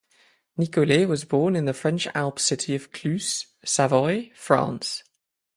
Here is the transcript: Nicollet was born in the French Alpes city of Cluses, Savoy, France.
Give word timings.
Nicollet 0.57 1.05
was 1.07 1.25
born 1.25 1.55
in 1.55 1.65
the 1.65 1.75
French 1.75 2.07
Alpes 2.15 2.43
city 2.43 2.73
of 2.73 2.91
Cluses, 2.91 3.45
Savoy, 3.63 4.31
France. 4.33 5.03